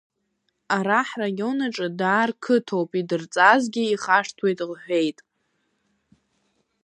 [0.77, 5.17] Ара ҳраион аҿы даар қыҭоуп идырҵазгьы ихашҭуеит лҳәеит.